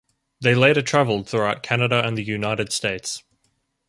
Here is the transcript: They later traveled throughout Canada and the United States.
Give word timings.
They 0.39 0.55
later 0.55 0.81
traveled 0.81 1.29
throughout 1.29 1.61
Canada 1.61 2.01
and 2.03 2.17
the 2.17 2.23
United 2.23 2.73
States. 2.73 3.21